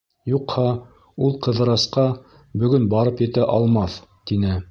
[0.29, 0.63] Юҡһа,
[1.25, 2.05] ул Ҡыҙырасҡа
[2.65, 4.59] бөгөн барып етә алмаҫ, -тине.